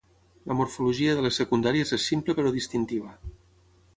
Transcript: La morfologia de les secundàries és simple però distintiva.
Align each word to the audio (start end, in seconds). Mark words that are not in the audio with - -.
La 0.51 0.55
morfologia 0.59 1.13
de 1.19 1.25
les 1.25 1.37
secundàries 1.41 1.93
és 1.99 2.09
simple 2.13 2.37
però 2.39 2.53
distintiva. 2.57 3.13